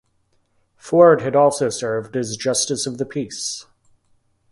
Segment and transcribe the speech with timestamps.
[0.77, 3.67] Ford had also served as justice of the peace.